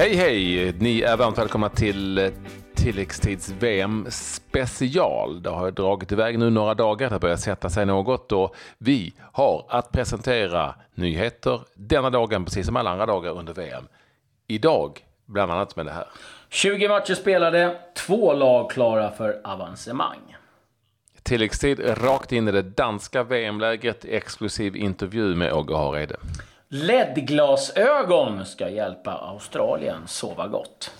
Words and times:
Hej 0.00 0.14
hej! 0.14 0.72
Ni 0.78 1.00
är 1.00 1.16
varmt 1.16 1.38
välkomna 1.38 1.68
till 1.68 2.32
tilläggstids 2.74 3.50
VM 3.58 4.06
special. 4.10 5.42
Det 5.42 5.50
har 5.50 5.70
dragit 5.70 6.12
iväg 6.12 6.38
nu 6.38 6.50
några 6.50 6.74
dagar, 6.74 7.10
det 7.10 7.18
börjar 7.18 7.36
sätta 7.36 7.70
sig 7.70 7.86
något 7.86 8.32
och 8.32 8.54
vi 8.78 9.14
har 9.32 9.66
att 9.68 9.92
presentera 9.92 10.74
nyheter 10.94 11.60
denna 11.74 12.10
dagen 12.10 12.44
precis 12.44 12.66
som 12.66 12.76
alla 12.76 12.90
andra 12.90 13.06
dagar 13.06 13.38
under 13.38 13.54
VM. 13.54 13.84
Idag 14.46 15.00
bland 15.26 15.52
annat 15.52 15.76
med 15.76 15.86
det 15.86 15.92
här. 15.92 16.06
20 16.48 16.88
matcher 16.88 17.14
spelade, 17.14 17.76
två 17.96 18.32
lag 18.32 18.70
klara 18.70 19.10
för 19.10 19.40
avancemang. 19.44 20.36
Tilläggstid 21.22 21.80
rakt 22.02 22.32
in 22.32 22.48
i 22.48 22.52
det 22.52 22.62
danska 22.62 23.22
VM-lägret, 23.22 24.04
exklusiv 24.04 24.76
intervju 24.76 25.34
med 25.34 25.52
Åge 25.52 25.76
Hareide. 25.76 26.16
LED-glasögon 26.72 28.46
ska 28.46 28.68
hjälpa 28.68 29.10
Australien 29.12 30.02
sova 30.06 30.48
gott. 30.48 30.94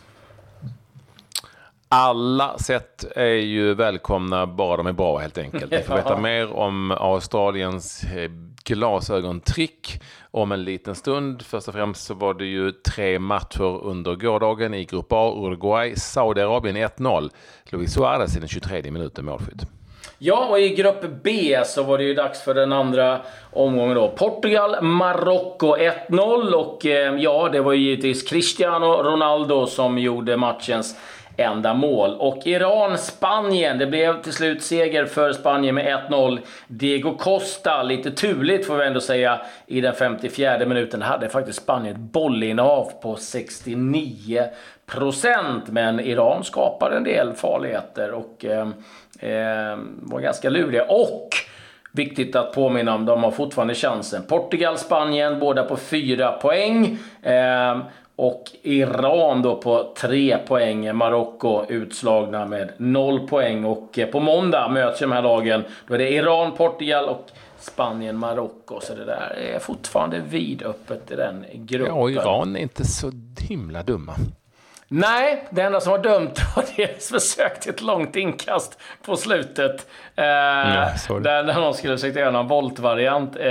Alla 1.89 2.59
sätt 2.59 3.05
är 3.17 3.25
ju 3.25 3.75
välkomna 3.75 4.47
bara 4.47 4.77
de 4.77 4.87
är 4.87 4.93
bra 4.93 5.19
helt 5.19 5.39
enkelt. 5.39 5.73
Vi 5.73 5.83
får 5.83 5.95
veta 5.95 6.17
mer 6.21 6.53
om 6.53 6.91
Australiens 6.91 8.05
eh, 8.05 8.31
glasögontrick 8.65 10.03
om 10.31 10.53
en 10.53 10.65
liten 10.65 10.95
stund. 10.95 11.43
Först 11.43 11.69
och 11.69 11.75
främst 11.75 12.05
så 12.05 12.15
var 12.15 12.35
det 12.35 12.47
ju 12.47 12.73
tre 12.73 13.19
matcher 13.19 13.85
under 13.85 14.15
gårdagen 14.15 14.75
i 14.75 14.85
Grupp 14.85 15.13
A. 15.13 15.35
Uruguay, 15.37 15.97
Saudiarabien 15.97 16.77
1-0. 16.77 17.31
Luis 17.65 17.93
Suarez 17.93 18.37
i 18.37 18.41
den 18.41 18.49
23 18.49 18.91
minuten 18.91 19.25
målskytt. 19.25 19.80
Ja, 20.23 20.47
och 20.51 20.61
i 20.61 20.69
grupp 20.69 21.05
B 21.23 21.59
så 21.65 21.83
var 21.83 21.99
det 21.99 22.05
ju 22.05 22.15
dags 22.15 22.43
för 22.43 22.55
den 22.55 22.73
andra 22.73 23.21
omgången 23.53 23.95
då. 23.95 24.09
Portugal, 24.09 24.83
Marocko 24.83 25.77
1-0 25.77 26.53
och 26.53 26.87
eh, 26.87 27.15
ja, 27.17 27.49
det 27.53 27.61
var 27.61 27.73
ju 27.73 27.81
givetvis 27.81 28.23
Cristiano 28.23 28.87
Ronaldo 28.87 29.67
som 29.67 29.99
gjorde 29.99 30.37
matchens 30.37 30.97
enda 31.41 31.75
mål. 31.75 32.17
Och 32.19 32.47
Iran-Spanien, 32.47 33.79
det 33.79 33.87
blev 33.87 34.23
till 34.23 34.33
slut 34.33 34.63
seger 34.63 35.05
för 35.05 35.33
Spanien 35.33 35.75
med 35.75 36.05
1-0. 36.11 36.39
Diego 36.67 37.17
Costa, 37.17 37.83
lite 37.83 38.11
turligt 38.11 38.67
får 38.67 38.77
vi 38.77 38.87
ändå 38.87 39.01
säga, 39.01 39.41
i 39.67 39.81
den 39.81 39.95
54 39.95 40.67
minuten 40.67 41.03
hade 41.03 41.29
faktiskt 41.29 41.63
Spanien 41.63 41.95
ett 41.95 42.01
bollinnehav 42.01 42.93
på 43.03 43.17
69 43.17 44.45
procent. 44.87 45.69
Men 45.69 46.01
Iran 46.01 46.45
skapade 46.45 46.97
en 46.97 47.05
del 47.05 47.33
farligheter 47.33 48.11
och 48.11 48.45
eh, 48.45 48.69
eh, 49.31 49.79
var 50.03 50.21
ganska 50.21 50.51
luriga. 50.51 50.85
Och 50.85 51.29
Viktigt 51.93 52.37
att 52.37 52.53
påminna 52.53 52.95
om, 52.95 53.07
de 53.07 53.23
har 53.23 53.31
fortfarande 53.31 53.75
chansen. 53.75 54.23
Portugal, 54.29 54.79
Spanien, 54.79 55.39
båda 55.39 55.65
på 55.65 55.77
fyra 55.77 56.33
poäng. 56.33 56.99
Eh, 57.23 57.79
och 58.21 58.51
Iran 58.63 59.43
då 59.43 59.57
på 59.57 59.93
tre 59.97 60.39
poäng. 60.39 60.97
Marocko 60.97 61.65
utslagna 61.69 62.47
med 62.47 62.73
noll 62.77 63.29
poäng. 63.29 63.65
Och 63.65 63.99
eh, 63.99 64.09
på 64.09 64.21
måndag 64.21 64.69
möts 64.69 65.01
de 65.01 65.13
här 65.13 65.23
lagen. 65.23 65.65
Då 65.87 65.95
är 65.95 65.99
det 65.99 66.11
Iran, 66.11 66.57
Portugal 66.57 67.05
och 67.05 67.27
Spanien, 67.59 68.17
Marocko. 68.17 68.81
Så 68.81 68.95
det 68.95 69.05
där 69.05 69.39
är 69.55 69.59
fortfarande 69.59 70.21
vidöppet 70.21 71.11
i 71.11 71.17
den 71.17 71.45
gruppen. 71.53 71.95
Ja, 71.95 72.03
och 72.03 72.11
Iran 72.11 72.57
är 72.57 72.61
inte 72.61 72.85
så 72.85 73.13
himla 73.41 73.83
dumma. 73.83 74.15
Nej, 74.93 75.45
det 75.51 75.63
enda 75.63 75.81
som 75.81 75.91
var 75.91 75.99
dömt 75.99 76.41
var 76.57 76.65
deras 76.77 77.09
försök 77.09 77.61
till 77.61 77.71
ett 77.71 77.83
långt 77.83 78.17
inkast 78.17 78.79
på 79.03 79.17
slutet. 79.17 79.87
Eh, 80.17 80.25
ja, 80.25 80.93
där, 81.09 81.43
där 81.43 81.55
någon 81.55 81.75
skulle 81.75 81.97
försöka 81.97 82.21
göra 82.21 82.39
en 82.39 82.49
voltvariant. 82.49 83.37
Eh, 83.37 83.43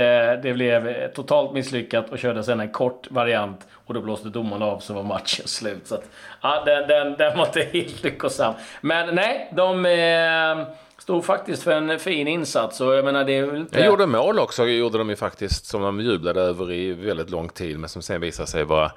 det 0.42 0.54
blev 0.54 1.08
totalt 1.08 1.52
misslyckat 1.52 2.10
och 2.10 2.18
körde 2.18 2.44
sedan 2.44 2.60
en 2.60 2.68
kort 2.68 3.10
variant. 3.10 3.66
Och 3.86 3.94
då 3.94 4.00
blåste 4.00 4.28
domaren 4.28 4.62
av 4.62 4.78
så 4.78 4.94
var 4.94 5.02
matchen 5.02 5.46
slut. 5.46 5.86
Så 5.86 5.94
att, 5.94 6.04
ja, 6.42 6.62
den, 6.66 6.88
den, 6.88 7.16
den 7.16 7.38
var 7.38 7.46
inte 7.46 7.60
helt 7.72 8.02
lyckosam. 8.02 8.54
Men 8.80 9.14
nej, 9.14 9.48
de... 9.52 9.86
Eh, 9.86 10.66
stod 11.00 11.24
faktiskt 11.24 11.62
för 11.62 11.72
en 11.72 11.98
fin 11.98 12.28
insats. 12.28 12.80
Och 12.80 12.94
jag 12.94 13.04
menar, 13.04 13.24
det 13.24 13.38
är 13.38 13.56
inte... 13.56 13.78
Jag 13.78 13.86
gjorde 13.86 14.06
mål 14.06 14.38
också, 14.38 14.66
gjorde 14.66 14.98
de 14.98 15.10
ju 15.10 15.16
faktiskt, 15.16 15.66
som 15.66 15.82
de 15.82 16.00
jublade 16.00 16.40
över 16.40 16.72
i 16.72 16.92
väldigt 16.92 17.30
lång 17.30 17.48
tid, 17.48 17.78
men 17.78 17.88
som 17.88 18.02
sen 18.02 18.20
visade 18.20 18.48
sig 18.48 18.64
vara 18.64 18.92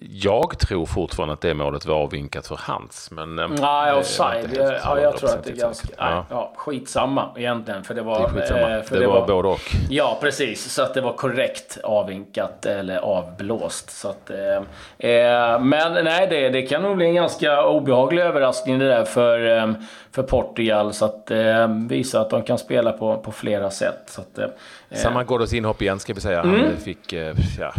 jag 0.00 0.58
tror 0.58 0.86
fortfarande 0.86 1.32
att 1.32 1.40
det 1.40 1.54
målet 1.54 1.86
var 1.86 1.96
avvinkat 1.96 2.46
för 2.46 2.60
hans. 2.62 3.10
Men, 3.10 3.38
eh, 3.38 3.48
Nej, 3.48 3.92
offside. 3.92 4.48
Ja, 4.84 5.00
jag 5.00 5.16
tror 5.16 5.30
att 5.30 5.44
det 5.44 5.50
är 5.50 5.56
ganska... 5.56 5.88
Nej, 5.98 6.22
ja. 6.30 6.52
skitsamma 6.56 7.30
egentligen. 7.36 7.84
För 7.84 7.94
det 7.94 8.02
var, 8.02 8.30
det, 8.34 8.40
eh, 8.40 8.82
för 8.82 8.94
det, 8.94 9.00
det 9.00 9.06
var, 9.06 9.20
var 9.20 9.26
både 9.26 9.48
och. 9.48 9.60
Ja, 9.90 10.18
precis. 10.20 10.72
Så 10.72 10.82
att 10.82 10.94
det 10.94 11.00
var 11.00 11.12
korrekt 11.12 11.78
avvinkat 11.82 12.66
eller 12.66 12.98
avblåst. 12.98 13.90
Så 13.90 14.08
att, 14.08 14.30
eh, 14.30 15.10
eh, 15.10 15.60
men 15.60 16.04
nej, 16.04 16.26
det, 16.30 16.48
det 16.48 16.62
kan 16.62 16.82
nog 16.82 16.96
bli 16.96 17.06
en 17.06 17.14
ganska 17.14 17.64
obehaglig 17.64 18.22
överraskning 18.22 18.78
det 18.78 18.88
där 18.88 19.04
för, 19.04 19.58
eh, 19.58 19.72
för 20.16 20.22
Portugal. 20.22 20.94
Så 20.94 21.04
att 21.04 21.30
eh, 21.30 21.68
visa 21.88 22.20
att 22.20 22.30
de 22.30 22.42
kan 22.42 22.58
spela 22.58 22.92
på, 22.92 23.18
på 23.18 23.32
flera 23.32 23.70
sätt. 23.70 24.02
Så 24.06 24.20
att, 24.20 24.38
eh, 24.38 24.48
Samma 24.90 25.24
Ghoddos 25.24 25.52
inhopp 25.52 25.82
igen 25.82 25.98
ska 25.98 26.14
vi 26.14 26.20
säga. 26.20 26.42
Han 26.42 26.54
mm. 26.54 26.76
fick 26.76 27.12
ja, 27.58 27.72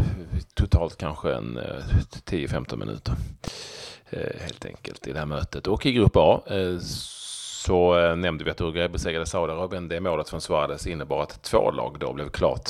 totalt 0.53 0.97
kanske 0.97 1.33
en 1.33 1.59
10-15 2.25 2.73
eh, 2.73 2.77
minuter. 2.77 3.13
Eh, 4.09 4.41
helt 4.41 4.65
enkelt 4.65 5.07
i 5.07 5.13
det 5.13 5.19
här 5.19 5.25
mötet. 5.25 5.67
Och 5.67 5.85
i 5.85 5.91
grupp 5.91 6.15
A 6.15 6.41
eh, 6.47 6.79
så 6.79 8.15
nämnde 8.15 8.43
vi 8.43 8.51
att 8.51 8.61
Uruguay 8.61 8.87
besegrade 8.87 9.25
Saudiarabien. 9.25 9.87
Det 9.87 9.99
målet 9.99 10.29
från 10.29 10.41
Suarez 10.41 10.87
innebar 10.87 11.23
att 11.23 11.43
två 11.43 11.71
lag 11.71 11.97
då 11.99 12.13
blev 12.13 12.29
klart 12.29 12.69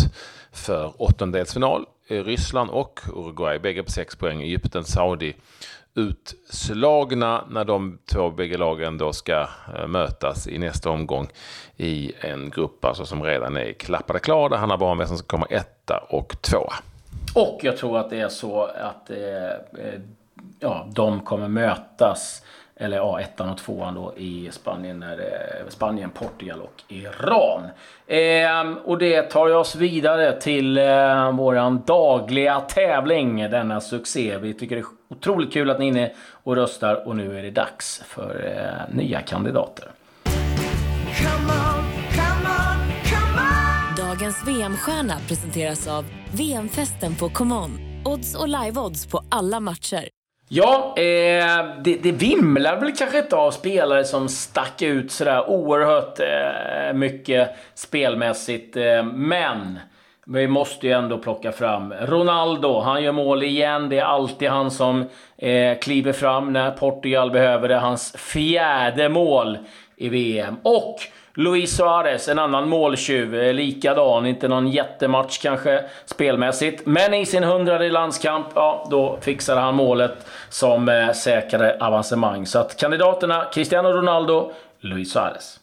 för 0.52 0.94
åttondelsfinal. 0.98 1.86
Ryssland 2.10 2.70
och 2.70 3.00
Uruguay, 3.14 3.60
bägge 3.60 3.84
på 3.84 3.92
sex 3.92 4.16
poäng. 4.16 4.42
Egypten, 4.42 4.84
Saudi 4.84 5.36
utslagna 5.98 7.46
när 7.50 7.66
de 7.66 8.00
två 8.06 8.30
bägge 8.30 8.58
lagen 8.58 8.98
då 8.98 9.14
ska 9.14 9.48
eh, 9.76 9.88
mötas 9.88 10.48
i 10.48 10.58
nästa 10.58 10.90
omgång 10.90 11.28
i 11.78 12.12
en 12.20 12.50
grupp 12.50 12.86
alltså 12.86 13.06
som 13.06 13.24
redan 13.24 13.58
är 13.58 13.74
klappade 13.74 14.20
klar. 14.20 14.50
Där 14.50 14.58
handlar 14.58 14.78
bara 14.78 14.92
om 14.92 14.98
vem 14.98 15.08
som 15.08 15.18
ska 15.18 15.28
komma 15.28 15.48
etta 15.50 16.04
och 16.10 16.42
tvåa. 16.42 16.74
Och 17.36 17.60
jag 17.64 17.78
tror 17.78 17.98
att 17.98 18.10
det 18.10 18.20
är 18.20 18.30
så 18.30 18.64
att 18.64 19.10
eh, 19.10 19.46
eh 19.86 20.00
ja, 20.60 20.88
de 20.92 21.20
kommer 21.20 21.48
mötas, 21.48 22.44
eller 22.80 22.98
ja, 22.98 23.20
ettan 23.22 23.50
och 23.50 23.58
tvåan 23.58 23.96
då 23.96 24.14
i 24.18 24.50
Spanien, 24.52 25.00
när 25.00 25.18
det 25.18 25.64
Spanien, 25.70 26.10
Portugal 26.10 26.62
och 26.62 26.84
Iran. 26.88 27.64
Eh, 28.08 28.78
och 28.84 28.98
det 28.98 29.22
tar 29.22 29.56
oss 29.56 29.76
vidare 29.76 30.42
till 30.42 30.78
eh, 30.78 31.32
våran 31.32 31.84
dagliga 31.86 32.60
tävling, 32.60 33.38
denna 33.38 33.82
succé. 33.82 34.38
Vi 34.38 34.54
tycker 34.54 34.76
det 34.76 34.82
är 34.82 34.86
otroligt 35.10 35.54
kul 35.54 35.70
att 35.70 35.80
ni 35.80 35.86
är 35.86 35.90
inne 35.90 36.12
och 36.44 36.56
röstar 36.56 37.08
och 37.08 37.16
nu 37.16 37.40
är 37.40 37.44
det 37.44 37.52
dags 37.52 38.04
för 38.08 38.46
eh, 38.46 38.96
nya 38.96 39.22
kandidater. 39.22 39.92
Dagens 43.98 44.48
VM-stjärna 44.48 45.14
presenteras 45.28 45.88
av 45.88 46.06
VM-festen 46.34 47.16
på 47.16 47.30
ComeOn. 47.30 47.80
Odds 48.06 48.36
och 48.36 48.48
live-odds 48.48 49.12
på 49.12 49.24
alla 49.30 49.60
matcher. 49.60 50.17
Ja, 50.50 50.94
eh, 50.98 51.66
det, 51.84 51.96
det 52.04 52.12
vimlar 52.12 52.80
väl 52.80 52.96
kanske 52.96 53.20
inte 53.20 53.36
av 53.36 53.52
spelare 53.52 54.06
som 54.06 54.30
stack 54.30 54.82
ut 54.82 55.12
sådär 55.12 55.50
oerhört 55.50 56.20
eh, 56.20 56.94
mycket 56.94 57.56
spelmässigt. 57.74 58.78
Eh, 58.78 59.04
men 59.04 59.80
vi 60.26 60.48
måste 60.48 60.88
ju 60.88 60.94
ändå 60.94 61.18
plocka 61.18 61.52
fram 61.52 61.94
Ronaldo. 61.94 62.80
Han 62.80 63.04
gör 63.04 63.12
mål 63.12 63.44
igen. 63.44 63.90
Det 63.90 64.00
är 64.00 64.04
alltid 64.04 64.50
han 64.50 64.72
som 64.72 65.06
eh, 65.38 65.78
kliver 65.78 66.14
fram 66.14 66.54
när 66.54 66.72
Portugal 66.72 67.32
behöver 67.32 67.68
det. 67.68 67.76
Hans 67.76 68.14
fjärde 68.18 69.10
mål 69.10 69.58
i 69.96 70.10
VM. 70.10 70.56
Och 70.64 70.96
Luis 71.40 71.76
Suarez, 71.78 72.28
en 72.28 72.40
annan 72.40 72.70
måltjuv, 72.70 73.36
eh, 73.36 73.54
likadan. 73.54 74.26
Inte 74.26 74.48
någon 74.48 74.68
jättematch 74.68 75.38
kanske 75.42 75.84
spelmässigt. 76.06 76.86
Men 76.86 77.14
i 77.14 77.26
sin 77.26 77.44
hundrade 77.44 77.90
landskamp, 77.90 78.48
ja, 78.56 78.88
då 78.92 79.18
fixade 79.22 79.62
han 79.62 79.76
målet 79.76 80.26
som 80.50 80.90
eh, 80.90 81.12
säkrade 81.12 81.78
avancemang. 81.80 82.46
Så 82.46 82.60
att 82.60 82.78
kandidaterna 82.78 83.46
Cristiano 83.54 83.90
Ronaldo, 83.90 84.52
Luis 84.80 85.12
Suarez. 85.12 85.57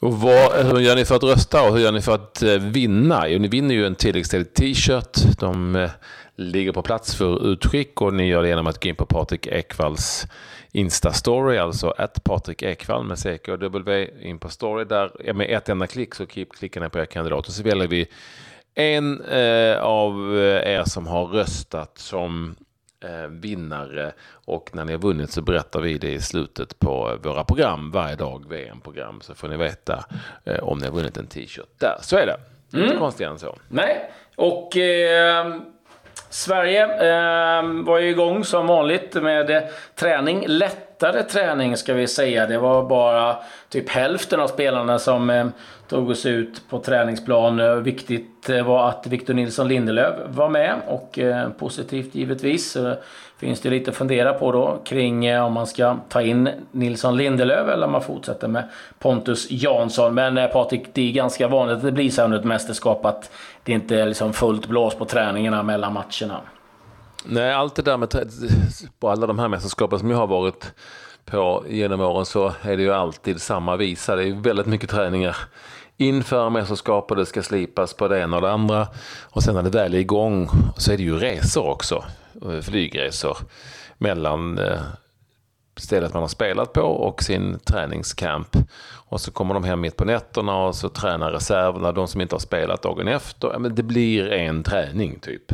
Och 0.00 0.20
vad, 0.20 0.66
hur 0.66 0.80
gör 0.80 0.96
ni 0.96 1.04
för 1.04 1.14
att 1.14 1.22
rösta 1.22 1.68
och 1.68 1.74
hur 1.74 1.84
gör 1.84 1.92
ni 1.92 2.00
för 2.00 2.14
att 2.14 2.42
eh, 2.42 2.54
vinna? 2.54 3.28
Jo, 3.28 3.38
ni 3.38 3.48
vinner 3.48 3.74
ju 3.74 3.86
en 3.86 3.94
tilläggställd 3.94 4.54
t-shirt. 4.54 5.38
De 5.38 5.76
eh, 5.76 5.90
ligger 6.36 6.72
på 6.72 6.82
plats 6.82 7.14
för 7.14 7.52
utskick 7.52 8.00
och 8.00 8.14
ni 8.14 8.26
gör 8.26 8.42
det 8.42 8.48
genom 8.48 8.66
att 8.66 8.82
gå 8.82 8.88
in 8.88 8.96
på 8.96 9.06
Patrik 9.06 9.46
Ekvalls 9.46 10.26
Insta-story, 10.72 11.58
alltså 11.58 11.90
att 11.98 12.24
Patrik 12.24 12.62
Ekvall 12.62 13.04
med 13.04 13.18
CK 13.18 13.48
och 13.48 13.58
W 13.58 14.08
in 14.22 14.38
på 14.38 14.48
story. 14.48 14.84
Där 14.84 15.32
med 15.32 15.50
ett 15.50 15.68
enda 15.68 15.86
klick 15.86 16.14
så 16.14 16.26
klickar 16.26 16.80
ni 16.80 16.88
på 16.88 16.98
er 16.98 17.06
kandidat 17.06 17.46
och 17.48 17.52
så 17.52 17.62
väljer 17.62 17.88
vi 17.88 18.06
en 18.74 19.20
eh, 19.20 19.78
av 19.78 20.38
eh, 20.38 20.72
er 20.72 20.84
som 20.84 21.06
har 21.06 21.26
röstat 21.26 21.98
som 21.98 22.56
vinnare 23.28 24.12
och 24.30 24.70
när 24.72 24.84
ni 24.84 24.92
har 24.92 24.98
vunnit 24.98 25.30
så 25.30 25.42
berättar 25.42 25.80
vi 25.80 25.98
det 25.98 26.12
i 26.12 26.20
slutet 26.20 26.78
på 26.78 27.18
våra 27.22 27.44
program 27.44 27.90
varje 27.90 28.16
dag, 28.16 28.44
VM-program, 28.48 29.20
så 29.20 29.34
får 29.34 29.48
ni 29.48 29.56
veta 29.56 30.04
eh, 30.44 30.58
om 30.58 30.78
ni 30.78 30.86
har 30.86 30.92
vunnit 30.92 31.16
en 31.16 31.26
t-shirt 31.26 31.80
där. 31.80 31.98
Så 32.00 32.16
är 32.16 32.26
det. 32.26 32.36
Mm. 32.72 32.86
Inte 32.86 32.98
konstigare 32.98 33.32
än 33.32 33.38
så. 33.38 33.56
Nej, 33.68 34.10
och 34.36 34.76
eh, 34.76 35.56
Sverige 36.30 36.82
eh, 36.84 37.62
var 37.62 37.98
ju 37.98 38.08
igång 38.08 38.44
som 38.44 38.66
vanligt 38.66 39.14
med 39.14 39.50
eh, 39.50 39.62
träning. 39.94 40.44
Lättare 41.00 41.22
träning 41.22 41.76
ska 41.76 41.94
vi 41.94 42.06
säga. 42.06 42.46
Det 42.46 42.58
var 42.58 42.88
bara 42.88 43.36
typ 43.68 43.88
hälften 43.88 44.40
av 44.40 44.46
spelarna 44.46 44.98
som 44.98 45.30
eh, 45.30 45.46
tog 45.88 46.10
oss 46.10 46.26
ut 46.26 46.62
på 46.68 46.78
träningsplan. 46.78 47.82
Viktigt 47.82 48.50
eh, 48.50 48.66
var 48.66 48.88
att 48.88 49.06
Victor 49.06 49.34
Nilsson 49.34 49.68
Lindelöf 49.68 50.14
var 50.28 50.48
med 50.48 50.74
och 50.88 51.18
eh, 51.18 51.48
positivt 51.50 52.14
givetvis. 52.14 52.72
Så 52.72 52.94
finns 53.38 53.60
det 53.60 53.70
lite 53.70 53.90
att 53.90 53.96
fundera 53.96 54.32
på 54.32 54.52
då 54.52 54.78
kring 54.84 55.26
eh, 55.26 55.44
om 55.44 55.52
man 55.52 55.66
ska 55.66 55.96
ta 56.08 56.22
in 56.22 56.48
Nilsson 56.72 57.16
Lindelöf 57.16 57.68
eller 57.68 57.86
om 57.86 57.92
man 57.92 58.02
fortsätter 58.02 58.48
med 58.48 58.68
Pontus 58.98 59.50
Jansson. 59.50 60.14
Men 60.14 60.38
eh, 60.38 60.46
Patrik, 60.46 60.86
det 60.92 61.08
är 61.08 61.12
ganska 61.12 61.48
vanligt 61.48 61.76
att 61.76 61.82
det 61.82 61.92
blir 61.92 62.10
så 62.10 62.22
under 62.22 62.38
ett 62.38 62.44
mästerskap 62.44 63.04
att 63.04 63.30
det 63.64 63.72
inte 63.72 63.96
är 63.96 64.06
liksom 64.06 64.32
fullt 64.32 64.66
blås 64.66 64.94
på 64.94 65.04
träningarna 65.04 65.62
mellan 65.62 65.92
matcherna. 65.92 66.40
Nej, 67.28 67.52
allt 67.52 67.74
det 67.74 67.82
där 67.82 67.96
med 67.96 68.30
på 69.00 69.10
alla 69.10 69.26
de 69.26 69.38
här 69.38 69.48
mästerskapen 69.48 69.98
som 69.98 70.10
jag 70.10 70.18
har 70.18 70.26
varit 70.26 70.72
på 71.24 71.64
genom 71.68 72.00
åren 72.00 72.26
så 72.26 72.52
är 72.62 72.76
det 72.76 72.82
ju 72.82 72.92
alltid 72.92 73.40
samma 73.40 73.76
visa. 73.76 74.16
Det 74.16 74.28
är 74.28 74.32
väldigt 74.32 74.66
mycket 74.66 74.90
träningar 74.90 75.36
inför 75.96 76.50
mästerskap 76.50 77.10
och 77.10 77.16
det 77.16 77.26
ska 77.26 77.42
slipas 77.42 77.94
på 77.94 78.08
det 78.08 78.20
ena 78.20 78.36
och 78.36 78.42
det 78.42 78.52
andra. 78.52 78.88
Och 79.22 79.42
sen 79.42 79.54
när 79.54 79.62
det 79.62 79.70
väl 79.70 79.94
är 79.94 79.98
igång 79.98 80.48
så 80.76 80.92
är 80.92 80.96
det 80.96 81.02
ju 81.02 81.18
resor 81.18 81.68
också. 81.68 82.04
Eh, 82.42 82.60
flygresor 82.60 83.36
mellan 83.98 84.58
eh, 84.58 84.80
stället 85.76 86.14
man 86.14 86.22
har 86.22 86.28
spelat 86.28 86.72
på 86.72 86.80
och 86.80 87.22
sin 87.22 87.58
träningscamp. 87.58 88.56
Och 89.08 89.20
så 89.20 89.30
kommer 89.30 89.54
de 89.54 89.64
hem 89.64 89.80
mitt 89.80 89.96
på 89.96 90.04
nätterna 90.04 90.56
och 90.56 90.74
så 90.74 90.88
tränar 90.88 91.32
reserverna, 91.32 91.92
de 91.92 92.08
som 92.08 92.20
inte 92.20 92.34
har 92.34 92.40
spelat 92.40 92.82
dagen 92.82 93.08
efter. 93.08 93.58
men 93.58 93.74
det 93.74 93.82
blir 93.82 94.32
en 94.32 94.62
träning 94.62 95.18
typ. 95.20 95.52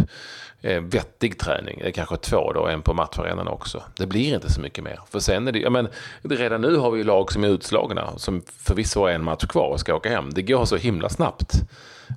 Eh, 0.63 0.81
vettig 0.81 1.39
träning, 1.39 1.79
det 1.83 1.89
är 1.89 1.93
kanske 1.93 2.17
två 2.17 2.53
då, 2.53 2.67
en 2.67 2.83
på 2.83 2.95
matcharenan 2.95 3.49
också. 3.49 3.83
Det 3.97 4.07
blir 4.07 4.35
inte 4.35 4.53
så 4.53 4.61
mycket 4.61 4.85
mer. 4.85 4.99
För 5.11 5.19
sen 5.19 5.49
är 5.49 5.53
det, 5.53 5.59
ja, 5.59 5.71
men 5.71 5.89
redan 6.23 6.61
nu 6.61 6.77
har 6.77 6.91
vi 6.91 7.05
lag 7.05 7.33
som 7.33 7.45
är 7.45 7.49
utslagna, 7.49 8.19
som 8.19 8.43
förvisso 8.59 9.01
har 9.01 9.11
en 9.11 9.25
match 9.25 9.45
kvar 9.45 9.69
och 9.69 9.81
ska 9.81 9.95
åka 9.95 10.09
hem. 10.09 10.31
Det 10.35 10.43
går 10.43 10.65
så 10.65 10.77
himla 10.77 11.09
snabbt. 11.09 11.55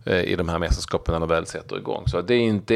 Eh, 0.06 0.20
i 0.20 0.36
de 0.36 0.50
här 0.50 0.60
mästerskapen 0.60 1.14
när 1.14 1.20
de 1.20 1.30
väl 1.30 1.46
sätter 1.46 1.78
igång. 1.78 2.04
Så 2.08 2.22
det 2.22 2.34
är 2.34 2.40
inte 2.40 2.76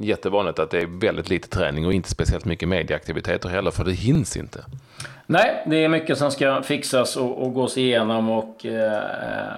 jättevanligt 0.00 0.58
att 0.58 0.70
det 0.70 0.78
är 0.78 0.86
väldigt 0.86 1.30
lite 1.30 1.48
träning 1.48 1.86
och 1.86 1.92
inte 1.92 2.10
speciellt 2.10 2.44
mycket 2.44 2.68
medieaktiviteter 2.68 3.48
heller, 3.48 3.70
för 3.70 3.84
det 3.84 3.92
hinns 3.92 4.36
inte. 4.36 4.64
Nej, 5.26 5.62
det 5.66 5.84
är 5.84 5.88
mycket 5.88 6.18
som 6.18 6.30
ska 6.30 6.62
fixas 6.62 7.16
och, 7.16 7.42
och 7.42 7.54
gås 7.54 7.78
igenom 7.78 8.30
och 8.30 8.66
eh, 8.66 8.96
eh 8.96 9.56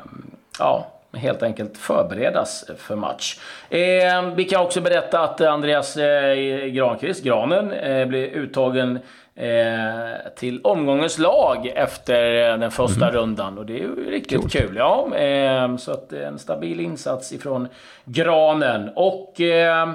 ja, 0.59 0.93
helt 1.17 1.43
enkelt 1.43 1.79
förberedas 1.79 2.64
för 2.76 2.97
match. 2.97 3.38
Eh, 3.70 4.35
vi 4.37 4.44
kan 4.44 4.62
också 4.62 4.81
berätta 4.81 5.20
att 5.20 5.41
Andreas 5.41 5.97
eh, 5.97 6.67
Granqvist, 6.67 7.25
Granen, 7.25 7.73
eh, 7.73 8.06
blir 8.06 8.26
uttagen 8.26 8.99
eh, 9.35 10.32
till 10.37 10.61
omgångens 10.64 11.19
lag 11.19 11.73
efter 11.75 12.23
den 12.59 12.70
första 12.70 13.09
mm. 13.09 13.20
rundan. 13.20 13.59
Och 13.59 13.67
det 13.67 13.73
är 13.73 13.79
ju 13.79 14.11
riktigt 14.11 14.41
Coolt. 14.41 14.53
kul. 14.53 14.76
Ja, 14.76 15.17
eh, 15.17 15.76
så 15.76 15.93
att 15.93 16.12
en 16.12 16.38
stabil 16.38 16.81
insats 16.81 17.32
ifrån 17.32 17.69
Granen. 18.05 18.91
Och 18.94 19.41
eh, 19.41 19.93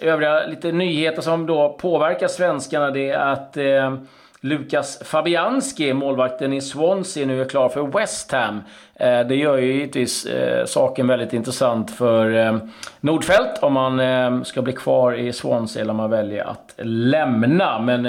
övriga 0.00 0.46
lite 0.46 0.72
nyheter 0.72 1.22
som 1.22 1.46
då 1.46 1.76
påverkar 1.80 2.28
svenskarna 2.28 2.90
det 2.90 3.10
är 3.10 3.18
att 3.18 3.56
eh, 3.56 3.96
Lukas 4.44 4.98
Fabianski, 5.04 5.92
målvakten 5.92 6.52
i 6.52 6.60
Swansea, 6.60 7.26
nu 7.26 7.40
är 7.40 7.48
klar 7.48 7.68
för 7.68 7.82
West 7.82 8.32
Ham. 8.32 8.60
Eh, 8.94 9.20
det 9.20 9.34
gör 9.34 9.58
ju 9.58 9.72
givetvis 9.72 10.26
eh, 10.26 10.66
saken 10.66 11.06
väldigt 11.06 11.32
intressant 11.32 11.90
för 11.90 12.34
eh, 12.34 12.58
Nordfeldt 13.00 13.62
om 13.62 13.72
man 13.72 14.44
ska 14.44 14.62
bli 14.62 14.72
kvar 14.72 15.12
i 15.12 15.32
Swansea 15.32 15.82
eller 15.82 15.90
om 15.90 15.96
man 15.96 16.10
väljer 16.10 16.44
att 16.44 16.74
lämna. 16.78 17.78
Men 17.78 18.02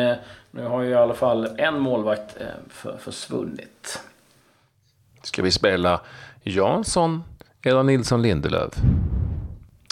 nu 0.51 0.65
har 0.65 0.81
ju 0.81 0.89
i 0.89 0.95
alla 0.95 1.13
fall 1.13 1.47
en 1.57 1.79
målvakt 1.79 2.37
försvunnit. 2.99 4.01
Ska 5.23 5.41
vi 5.41 5.51
spela 5.51 6.01
Jansson 6.43 7.23
eller 7.61 7.83
Nilsson 7.83 8.21
Lindelöf? 8.21 8.73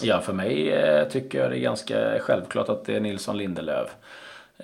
Ja, 0.01 0.21
för 0.21 0.33
mig 0.33 0.75
tycker 1.11 1.39
jag 1.39 1.51
det 1.51 1.57
är 1.57 1.61
ganska 1.61 2.19
självklart 2.19 2.69
att 2.69 2.85
det 2.85 2.95
är 2.95 2.99
Nilsson 2.99 3.37
Lindelöf. 3.37 3.89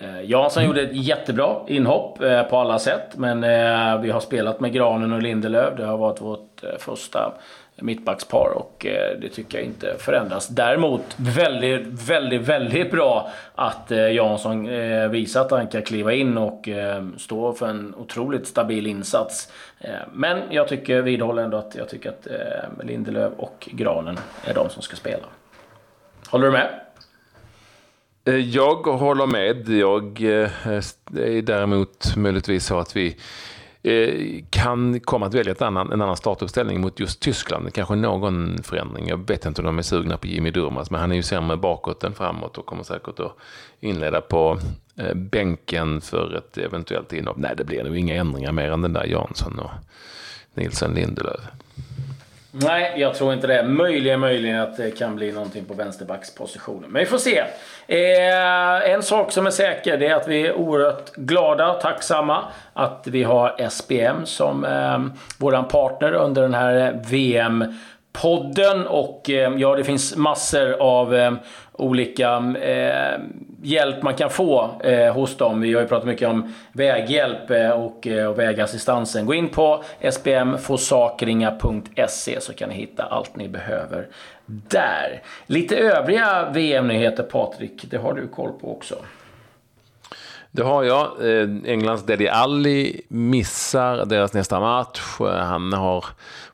Eh, 0.02 0.30
Jansson 0.30 0.64
mm. 0.64 0.68
gjorde 0.76 0.90
ett 0.90 0.96
jättebra 0.96 1.56
inhopp 1.68 2.22
eh, 2.22 2.44
på 2.44 2.58
alla 2.58 2.80
sätt. 2.80 3.18
Men 3.18 3.44
eh, 3.44 4.02
vi 4.02 4.12
har 4.12 4.20
spelat 4.20 4.60
med 4.60 4.74
Granen 4.74 5.14
och 5.14 5.22
Lindelöf. 5.22 5.74
Det 5.78 5.86
har 5.86 5.98
varit 5.98 6.22
vårt 6.22 6.64
första 6.78 7.34
mittbackspar 7.82 8.52
och 8.56 8.86
det 9.22 9.30
tycker 9.30 9.58
jag 9.58 9.68
inte 9.68 9.96
förändras. 10.00 10.48
Däremot 10.48 11.02
väldigt, 11.18 12.10
väldigt, 12.10 12.42
väldigt 12.42 12.92
bra 12.92 13.30
att 13.56 13.92
Jansson 14.14 14.68
visar 15.12 15.42
att 15.42 15.52
han 15.52 15.68
kan 15.68 15.82
kliva 15.82 16.14
in 16.14 16.38
och 16.38 16.70
stå 17.18 17.54
för 17.54 17.68
en 17.68 17.96
otroligt 17.98 18.48
stabil 18.48 18.88
insats. 18.88 19.52
Men 20.12 20.42
jag 20.50 20.68
tycker, 20.68 21.02
vidhåller 21.02 21.44
ändå 21.44 21.58
att 21.58 21.76
jag 21.76 21.90
tycker 21.90 22.10
att 22.10 22.28
Lindelöf 22.84 23.34
och 23.38 23.70
Granen 23.72 24.18
är 24.46 24.54
de 24.54 24.70
som 24.70 24.82
ska 24.82 24.96
spela. 24.96 25.26
Håller 26.30 26.46
du 26.46 26.52
med? 26.52 26.70
Eh, 28.26 28.36
jag 28.36 28.76
håller 28.76 29.28
med. 29.28 29.70
Jag 29.70 30.22
eh, 30.22 30.52
är 31.16 31.42
däremot 31.42 32.16
möjligtvis 32.16 32.66
så 32.66 32.80
att 32.80 32.96
vi 32.96 33.18
eh, 33.84 34.44
kan 34.50 35.00
komma 35.00 35.26
att 35.26 35.34
välja 35.34 35.52
ett 35.52 35.62
annan, 35.62 35.92
en 35.92 36.02
annan 36.02 36.18
startuppställning 36.18 36.82
mot 36.82 37.00
just 37.00 37.20
Tyskland. 37.20 37.74
Kanske 37.74 37.96
någon 37.96 38.64
förändring. 38.64 39.08
Jag 39.08 39.28
vet 39.28 39.46
inte 39.46 39.62
om 39.62 39.66
de 39.66 39.78
är 39.78 39.82
sugna 39.82 40.18
på 40.18 40.28
Jimmy 40.28 40.52
Durmaz, 40.52 40.92
men 40.92 41.02
han 41.02 41.12
är 41.12 41.16
ju 41.16 41.24
sämre 41.24 41.58
bakåt 41.58 42.04
än 42.04 42.14
framåt 42.14 42.58
och 42.58 42.66
kommer 42.66 42.84
säkert 42.84 43.20
att 43.20 43.36
inleda 43.80 44.22
på 44.22 44.60
bänken 45.16 46.02
för 46.02 46.36
ett 46.38 46.58
eventuellt 46.58 47.14
inhopp. 47.14 47.38
Nej, 47.38 47.54
det 47.58 47.64
blir 47.64 47.84
nog 47.84 47.98
inga 47.98 48.16
ändringar 48.16 48.52
mer 48.52 48.72
än 48.72 48.82
den 48.82 48.94
där 48.94 49.06
Jansson 49.06 49.60
och 49.60 49.72
Nilsen 50.54 50.94
Lindelöf. 50.94 51.42
Nej, 52.52 52.94
jag 52.98 53.16
tror 53.16 53.34
inte 53.34 53.48
det. 53.48 53.64
Möjligen, 53.64 54.20
möjligen 54.20 54.60
att 54.60 54.78
det 54.78 54.92
kan 54.92 55.16
bli 55.16 55.32
någonting 55.32 55.66
på 55.66 55.74
vänsterbackspositionen. 55.74 56.90
Men 56.90 57.00
vi 57.00 57.06
får 57.06 57.18
se. 57.18 57.44
Eh, 57.88 58.92
en 58.92 59.04
sak 59.04 59.32
som 59.32 59.46
är 59.46 59.52
säker 59.52 59.98
det 59.98 60.08
är 60.08 60.16
att 60.16 60.28
vi 60.28 60.48
är 60.48 60.54
oerhört 60.54 61.16
glada 61.16 61.72
och 61.72 61.82
tacksamma 61.82 62.44
att 62.74 63.08
vi 63.08 63.24
har 63.24 63.70
SPM 63.70 64.26
som 64.26 64.66
eh, 64.66 65.00
våran 65.38 65.68
partner 65.68 66.14
under 66.14 66.42
den 66.42 66.54
här 66.54 66.88
eh, 66.88 67.10
VM 67.10 67.74
podden 68.12 68.88
och 68.88 69.30
eh, 69.30 69.54
ja, 69.58 69.76
det 69.76 69.84
finns 69.84 70.16
massor 70.16 70.72
av 70.72 71.16
eh, 71.16 71.34
olika 71.72 72.56
eh, 72.62 73.20
hjälp 73.62 74.04
man 74.04 74.16
kan 74.16 74.30
få 74.30 74.82
eh, 74.84 75.14
hos 75.14 75.38
dem. 75.38 75.62
Vi 75.62 75.74
har 75.74 75.82
ju 75.82 75.88
pratat 75.88 76.08
mycket 76.08 76.30
om 76.30 76.54
väghjälp 76.72 77.52
eh, 77.52 77.70
och, 77.70 78.08
eh, 78.08 78.28
och 78.28 78.40
vägassistansen. 78.40 79.26
Gå 79.26 79.34
in 79.34 79.50
på 79.50 79.84
spmforsakringa.se 80.12 82.42
så 82.42 82.54
kan 82.54 82.70
ni 82.70 82.76
hitta 82.76 83.04
allt 83.04 83.36
ni 83.36 83.48
behöver 83.48 84.08
där. 84.46 85.22
Lite 85.46 85.78
övriga 85.78 86.50
VM-nyheter 86.50 87.24
Patrik, 87.24 87.86
det 87.90 87.98
har 87.98 88.14
du 88.14 88.28
koll 88.28 88.52
på 88.62 88.72
också. 88.72 88.96
Det 90.52 90.64
har 90.64 90.84
jag. 90.84 91.06
Eh, 91.06 91.50
Englands 91.66 92.06
Deli 92.06 92.28
Alli 92.28 93.02
missar 93.08 94.06
deras 94.06 94.34
nästa 94.34 94.60
match. 94.60 95.02
Eh, 95.20 95.28
han 95.28 95.74
har 95.74 96.06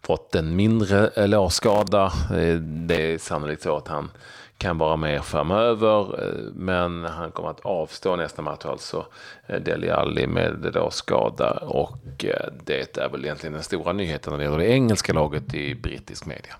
fått 0.02 0.36
en 0.36 0.56
mindre 0.56 1.10
eh, 1.16 1.28
lårskada. 1.28 2.06
Eh, 2.06 2.56
det 2.60 3.14
är 3.14 3.18
sannolikt 3.18 3.64
så 3.64 3.78
att 3.78 3.88
han 3.88 4.12
kan 4.58 4.78
vara 4.78 4.96
med 4.96 5.24
framöver. 5.24 6.24
Eh, 6.24 6.54
men 6.54 7.04
han 7.04 7.32
kommer 7.32 7.50
att 7.50 7.60
avstå 7.60 8.16
nästa 8.16 8.42
match, 8.42 8.66
alltså 8.66 9.06
eh, 9.48 9.60
Deli 9.62 9.90
Alli 9.90 10.28
med 10.28 10.72
då 10.74 10.90
skada. 10.90 11.52
Och 11.52 12.26
eh, 12.26 12.52
det 12.66 12.98
är 12.98 13.10
väl 13.10 13.26
egentligen 13.26 13.54
den 13.54 13.64
stora 13.64 13.94
nyheten 13.94 14.32
när 14.32 14.38
det 14.38 14.44
gäller 14.44 14.58
det 14.58 14.70
engelska 14.70 15.14
laget 15.14 15.54
i 15.54 15.76
brittisk 15.76 16.26
media. 16.26 16.56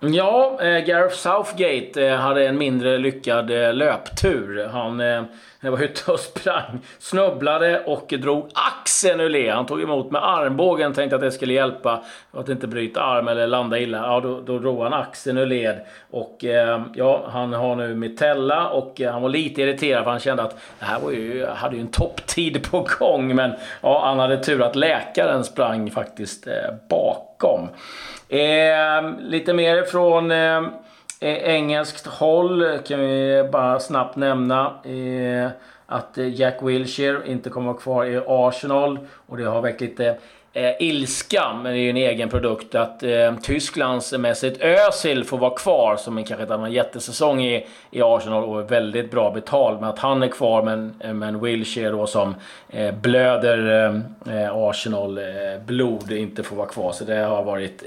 Ja, 0.00 0.58
eh, 0.60 0.84
Gareth 0.84 1.14
Southgate 1.14 2.06
eh, 2.06 2.16
hade 2.16 2.46
en 2.46 2.58
mindre 2.58 2.98
lyckad 2.98 3.50
eh, 3.50 3.74
löptur. 3.74 4.68
Han 4.72 5.00
eh, 5.00 5.22
var 5.70 5.82
ute 5.82 6.12
och 6.12 6.20
sprang, 6.20 6.80
snubblade 6.98 7.84
och 7.84 8.14
drog 8.18 8.50
axeln 8.54 9.20
ur 9.20 9.28
led. 9.28 9.54
Han 9.54 9.66
tog 9.66 9.82
emot 9.82 10.10
med 10.10 10.24
armbågen, 10.24 10.92
tänkte 10.94 11.16
att 11.16 11.22
det 11.22 11.32
skulle 11.32 11.54
hjälpa 11.54 12.02
att 12.32 12.48
inte 12.48 12.66
bryta 12.66 13.02
arm 13.02 13.28
eller 13.28 13.46
landa 13.46 13.78
illa. 13.78 13.98
Ja, 13.98 14.20
då, 14.20 14.40
då 14.40 14.58
drog 14.58 14.82
han 14.82 14.92
axeln 14.92 15.38
ur 15.38 15.46
led. 15.46 15.80
Och 16.10 16.44
eh, 16.44 16.82
ja, 16.94 17.24
han 17.28 17.52
har 17.52 17.76
nu 17.76 17.94
mitella 17.94 18.68
och 18.68 19.00
eh, 19.00 19.12
han 19.12 19.22
var 19.22 19.28
lite 19.28 19.62
irriterad 19.62 20.04
för 20.04 20.10
han 20.10 20.20
kände 20.20 20.42
att 20.42 20.56
det 20.78 20.84
här 20.84 21.00
var 21.00 21.10
ju, 21.10 21.46
hade 21.46 21.76
ju 21.76 21.80
en 21.80 21.90
topptid 21.90 22.70
på 22.70 22.88
gång. 22.98 23.34
Men 23.34 23.52
ja, 23.82 24.02
han 24.06 24.18
hade 24.18 24.36
tur 24.36 24.62
att 24.62 24.76
läkaren 24.76 25.44
sprang 25.44 25.90
faktiskt 25.90 26.46
eh, 26.46 26.52
bakom. 27.38 27.68
Eh, 28.28 29.20
lite 29.20 29.54
mer 29.54 29.82
från 29.82 30.30
eh, 30.30 30.56
eh, 31.20 31.54
engelskt 31.54 32.06
håll 32.06 32.78
kan 32.86 33.00
vi 33.00 33.48
bara 33.52 33.80
snabbt 33.80 34.16
nämna. 34.16 34.74
Eh, 34.84 35.50
att 35.88 36.16
Jack 36.16 36.58
Wilshere 36.62 37.20
inte 37.26 37.50
kommer 37.50 37.70
att 37.70 37.86
vara 37.86 38.04
kvar 38.04 38.04
i 38.04 38.20
Arsenal. 38.26 38.98
Och 39.26 39.36
det 39.36 39.44
har 39.44 39.62
väckt 39.62 39.80
lite 39.80 40.16
eh, 40.56 40.72
ilska, 40.80 41.52
men 41.62 41.72
det 41.72 41.78
är 41.78 41.82
ju 41.82 41.90
en 41.90 41.96
egen 41.96 42.28
produkt, 42.28 42.74
att 42.74 43.02
eh, 43.02 43.34
Tysklandsmässigt 43.42 44.62
Özil 44.62 45.24
får 45.24 45.38
vara 45.38 45.54
kvar 45.54 45.96
som 45.96 46.18
en 46.18 46.24
kanske 46.24 46.42
inte 46.42 46.54
har 46.54 46.68
jättesäsong 46.68 47.42
i, 47.42 47.66
i 47.90 48.02
Arsenal 48.02 48.44
och 48.44 48.60
är 48.60 48.64
väldigt 48.64 49.10
bra 49.10 49.30
betald. 49.30 49.80
Men 49.80 49.88
att 49.88 49.98
han 49.98 50.22
är 50.22 50.28
kvar, 50.28 50.62
men, 50.62 50.94
eh, 51.00 51.14
men 51.14 51.40
Wilshire 51.40 51.90
då 51.90 52.06
som 52.06 52.34
eh, 52.68 52.94
blöder 52.94 53.88
eh, 54.26 54.56
Arsenal-blod 54.56 56.10
eh, 56.10 56.16
eh 56.16 56.22
inte 56.22 56.42
får 56.42 56.56
vara 56.56 56.68
kvar. 56.68 56.92
Så 56.92 57.04
det 57.04 57.16
har 57.16 57.42
varit 57.42 57.82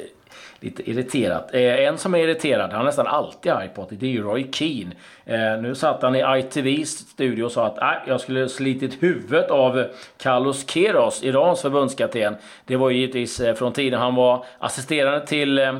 lite 0.60 0.89
irriterat. 0.89 1.53
Eh, 1.53 1.62
en 1.62 1.98
som 1.98 2.15
är 2.15 2.19
irriterad, 2.19 2.72
han 2.72 2.81
är 2.81 2.86
nästan 2.86 3.08
alltid 3.08 3.51
arg 3.51 3.69
på 3.75 3.88
det, 3.89 3.96
det 3.96 4.05
är 4.05 4.12
ju 4.12 4.24
Roy 4.24 4.48
Keane. 4.51 4.91
Eh, 5.25 5.62
nu 5.62 5.75
satt 5.75 6.01
han 6.01 6.15
i 6.15 6.39
ITVs 6.39 6.89
studio 6.89 7.43
och 7.43 7.51
sa 7.51 7.65
att 7.65 7.77
äh, 7.77 8.08
jag 8.08 8.22
skulle 8.22 8.50
slitit 8.50 9.03
huvudet 9.03 9.51
av 9.51 9.86
Carlos 10.17 10.63
Queiroz, 10.63 11.24
Irans 11.24 11.62
förbundskapten. 11.62 12.36
Det 12.65 12.75
var 12.75 12.89
ju 12.89 12.98
givetvis 12.98 13.39
eh, 13.39 13.55
från 13.55 13.74
tiden 13.74 14.00
han 14.00 14.15
var 14.15 14.46
assisterande 14.60 15.27
till 15.27 15.60
eh, 15.60 15.74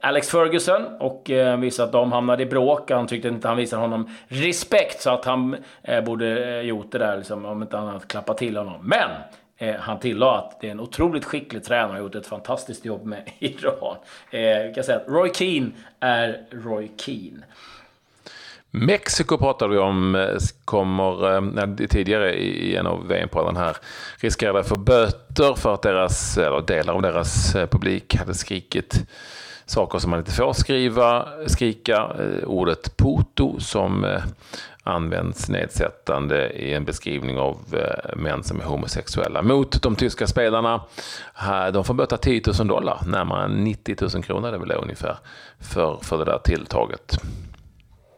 Alex 0.00 0.30
Ferguson 0.30 0.86
och 1.00 1.30
eh, 1.30 1.56
visade 1.56 1.86
att 1.86 1.92
de 1.92 2.12
hamnade 2.12 2.42
i 2.42 2.46
bråk. 2.46 2.90
Han 2.90 3.06
tyckte 3.06 3.28
inte 3.28 3.48
han 3.48 3.56
visade 3.56 3.82
honom 3.82 4.10
respekt 4.28 5.00
så 5.00 5.10
att 5.10 5.24
han 5.24 5.56
eh, 5.82 6.04
borde 6.04 6.54
eh, 6.54 6.60
gjort 6.60 6.92
det 6.92 6.98
där, 6.98 7.16
liksom, 7.16 7.44
om 7.44 7.62
inte 7.62 7.78
annat 7.78 8.08
klappa 8.08 8.34
till 8.34 8.56
honom. 8.56 8.80
Men 8.82 9.10
Eh, 9.62 9.74
han 9.78 9.98
tillade 9.98 10.38
att 10.38 10.60
det 10.60 10.66
är 10.66 10.70
en 10.70 10.80
otroligt 10.80 11.24
skicklig 11.24 11.64
tränare 11.64 11.88
och 11.88 11.94
har 11.94 12.02
gjort 12.02 12.14
ett 12.14 12.26
fantastiskt 12.26 12.84
jobb 12.84 13.06
med 13.06 13.30
Iran. 13.38 13.96
Eh, 14.30 14.74
kan 14.74 14.84
säga 14.84 14.96
att 14.96 15.08
Roy 15.08 15.30
Keane 15.34 15.70
är 16.00 16.44
Roy 16.50 16.90
Keane. 16.96 17.42
Mexiko 18.70 19.38
pratade 19.38 19.72
vi 19.72 19.78
om, 19.78 20.14
eh, 20.14 20.36
kommer 20.64 21.36
eh, 21.58 21.86
tidigare 21.88 22.34
i 22.34 22.76
en 22.76 22.86
av 22.86 23.08
VM-podden 23.08 23.56
här, 23.56 23.76
riskerade 24.16 24.64
få 24.64 24.78
böter 24.78 25.54
för 25.54 25.74
att 25.74 25.82
deras, 25.82 26.38
eller 26.38 26.60
delar 26.60 26.94
av 26.94 27.02
deras 27.02 27.54
eh, 27.54 27.66
publik 27.66 28.16
hade 28.16 28.34
skrikit 28.34 29.10
saker 29.66 29.98
som 29.98 30.10
man 30.10 30.18
inte 30.18 30.32
får 30.32 30.52
skriva, 30.52 31.28
skrika. 31.46 32.10
Ordet 32.46 32.96
poto 32.96 33.60
som 33.60 34.20
används 34.82 35.48
nedsättande 35.48 36.48
i 36.50 36.74
en 36.74 36.84
beskrivning 36.84 37.38
av 37.38 37.58
eh, 37.72 38.16
män 38.16 38.42
som 38.42 38.60
är 38.60 38.64
homosexuella 38.64 39.42
mot 39.42 39.82
de 39.82 39.96
tyska 39.96 40.26
spelarna. 40.26 40.80
De 41.72 41.84
får 41.84 41.94
böta 41.94 42.16
10 42.16 42.42
000 42.58 42.68
dollar, 42.68 43.00
närmare 43.06 43.48
90 43.48 43.96
000 44.14 44.22
kronor 44.22 44.50
det 44.50 44.56
är 44.56 44.58
väl 44.58 44.72
ungefär, 44.82 45.16
för, 45.60 45.98
för 46.02 46.18
det 46.18 46.24
där 46.24 46.38
tilltaget. 46.38 47.16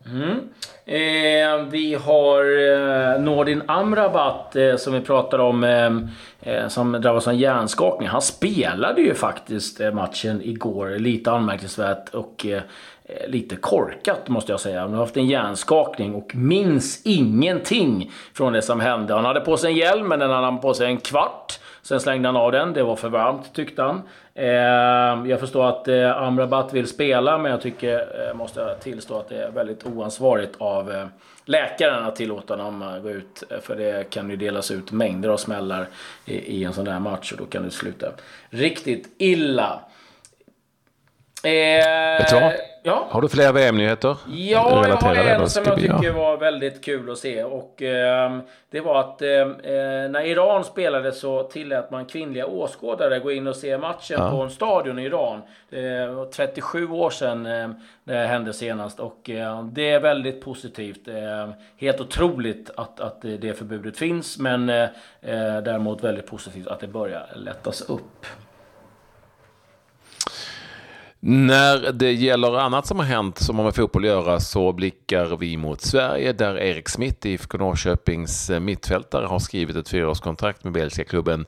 Mm. 0.06 0.38
Eh, 0.86 1.66
vi 1.70 1.94
har 1.94 2.40
eh, 2.40 3.20
Nordin 3.20 3.62
Amrabat 3.66 4.56
eh, 4.56 4.76
som 4.76 4.92
vi 4.92 5.00
pratade 5.00 5.42
om, 5.42 5.64
eh, 5.64 6.52
eh 6.54 6.68
som 6.68 6.92
drabbades 6.92 7.28
av 7.28 7.34
hjärnskakning. 7.34 8.08
Han 8.08 8.22
spelade 8.22 9.00
ju 9.00 9.14
faktiskt 9.14 9.80
eh, 9.80 9.92
matchen 9.92 10.40
igår, 10.42 10.98
lite 10.98 11.32
anmärkningsvärt. 11.32 12.08
Och 12.08 12.46
Eh, 12.46 12.62
Eh, 13.08 13.28
lite 13.28 13.56
korkat 13.56 14.28
måste 14.28 14.52
jag 14.52 14.60
säga. 14.60 14.80
Han 14.80 14.92
har 14.92 15.00
haft 15.00 15.16
en 15.16 15.26
hjärnskakning 15.26 16.14
och 16.14 16.34
minns 16.34 17.02
ingenting 17.04 18.12
från 18.34 18.52
det 18.52 18.62
som 18.62 18.80
hände. 18.80 19.14
Han 19.14 19.24
hade 19.24 19.40
på 19.40 19.56
sig 19.56 19.70
en 19.70 19.76
hjälm, 19.76 20.08
men 20.08 20.18
den 20.18 20.30
hade 20.30 20.44
han 20.44 20.60
på 20.60 20.74
sig 20.74 20.86
en 20.86 20.98
kvart. 20.98 21.58
Sen 21.82 22.00
slängde 22.00 22.28
han 22.28 22.36
av 22.36 22.52
den. 22.52 22.72
Det 22.72 22.82
var 22.82 22.96
för 22.96 23.08
varmt 23.08 23.54
tyckte 23.54 23.82
han. 23.82 24.02
Eh, 24.34 25.30
jag 25.30 25.40
förstår 25.40 25.68
att 25.68 25.88
eh, 25.88 26.22
Amrabat 26.22 26.72
vill 26.72 26.86
spela, 26.86 27.38
men 27.38 27.50
jag 27.50 27.60
tycker, 27.60 28.28
eh, 28.28 28.34
måste 28.34 28.60
jag 28.60 28.80
tillstå, 28.80 29.18
att 29.18 29.28
det 29.28 29.42
är 29.42 29.50
väldigt 29.50 29.86
oansvarigt 29.86 30.54
av 30.58 30.92
eh, 30.92 31.06
läkaren 31.44 32.04
att 32.04 32.16
tillåta 32.16 32.56
honom 32.56 32.82
att 32.82 33.02
gå 33.02 33.10
ut. 33.10 33.42
För 33.62 33.76
det 33.76 34.10
kan 34.10 34.30
ju 34.30 34.36
delas 34.36 34.70
ut 34.70 34.92
mängder 34.92 35.28
av 35.28 35.36
smällar 35.36 35.86
i 36.26 36.64
en 36.64 36.72
sån 36.72 36.84
där 36.84 36.98
match 36.98 37.32
och 37.32 37.38
då 37.38 37.44
kan 37.46 37.62
det 37.62 37.70
sluta 37.70 38.06
riktigt 38.50 39.14
illa. 39.18 39.80
Eh, 41.42 41.50
Vet 42.18 42.30
du 42.30 42.40
vad? 42.40 42.52
Ja. 42.86 43.06
Har 43.10 43.20
du 43.22 43.28
fler 43.28 43.52
VM-nyheter? 43.52 44.16
Ja, 44.26 44.88
jag 44.88 44.96
har 44.96 45.14
en 45.14 45.50
som 45.50 45.64
jag 45.66 45.76
tycker 45.76 46.12
var 46.12 46.36
väldigt 46.36 46.84
kul 46.84 47.10
att 47.10 47.18
se. 47.18 47.44
Och, 47.44 47.82
eh, 47.82 48.38
det 48.70 48.80
var 48.80 49.00
att 49.00 49.22
eh, 49.22 49.30
eh, 49.30 50.10
när 50.10 50.26
Iran 50.26 50.64
spelade 50.64 51.12
så 51.12 51.42
tillät 51.42 51.90
man 51.90 52.06
kvinnliga 52.06 52.46
åskådare 52.46 53.18
gå 53.18 53.32
in 53.32 53.46
och 53.46 53.56
se 53.56 53.78
matchen 53.78 54.16
ja. 54.20 54.30
på 54.30 54.36
en 54.36 54.50
stadion 54.50 54.98
i 54.98 55.04
Iran. 55.04 55.42
Det 55.70 56.06
var 56.06 56.26
37 56.26 56.88
år 56.90 57.10
sedan 57.10 57.46
eh, 57.46 57.70
det 58.04 58.14
hände 58.14 58.52
senast. 58.52 59.00
Och 59.00 59.30
eh, 59.30 59.64
det 59.64 59.90
är 59.90 60.00
väldigt 60.00 60.40
positivt. 60.40 61.08
helt 61.76 62.00
otroligt 62.00 62.70
att, 62.76 63.00
att 63.00 63.22
det 63.22 63.58
förbudet 63.58 63.96
finns. 63.96 64.38
Men 64.38 64.66
däremot 65.64 66.04
väldigt 66.04 66.26
positivt 66.26 66.66
att 66.66 66.80
det 66.80 66.86
börjar 66.86 67.26
lättas 67.34 67.80
upp. 67.80 68.26
När 71.26 71.92
det 71.92 72.12
gäller 72.12 72.58
annat 72.58 72.86
som 72.86 72.98
har 72.98 73.06
hänt 73.06 73.38
som 73.38 73.56
har 73.56 73.64
med 73.64 73.74
fotboll 73.74 74.04
att 74.04 74.08
göra 74.08 74.40
så 74.40 74.72
blickar 74.72 75.36
vi 75.36 75.56
mot 75.56 75.80
Sverige 75.80 76.32
där 76.32 76.58
Erik 76.58 76.88
Smith, 76.88 77.26
IFK 77.26 77.58
Norrköpings 77.58 78.50
eh, 78.50 78.60
mittfältare, 78.60 79.26
har 79.26 79.38
skrivit 79.38 79.76
ett 79.76 79.88
fyraårskontrakt 79.88 80.64
med 80.64 80.72
belgiska 80.72 81.04
klubben 81.04 81.46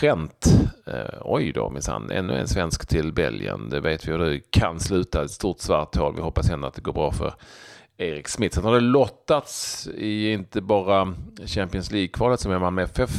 Gent. 0.00 0.46
Eh, 0.86 1.18
oj 1.20 1.52
då 1.52 1.70
minsann, 1.70 2.10
ännu 2.10 2.34
en 2.34 2.48
svensk 2.48 2.88
till 2.88 3.12
Belgien. 3.12 3.68
Det 3.68 3.80
vet 3.80 4.08
vi 4.08 4.12
hur 4.12 4.18
det 4.18 4.40
kan 4.50 4.80
sluta. 4.80 5.24
Ett 5.24 5.30
stort 5.30 5.60
svart 5.60 5.96
hål. 5.96 6.14
Vi 6.16 6.22
hoppas 6.22 6.50
ändå 6.50 6.68
att 6.68 6.74
det 6.74 6.82
går 6.82 6.92
bra 6.92 7.12
för 7.12 7.34
Erik 7.96 8.28
Smith. 8.28 8.54
Sen 8.54 8.64
har 8.64 8.74
det 8.74 8.80
lottats 8.80 9.88
i 9.94 10.32
inte 10.32 10.60
bara 10.60 11.14
Champions 11.46 11.90
League-kvalet 11.90 12.40
som 12.40 12.60
Malmö 12.60 12.82
FF 12.82 13.10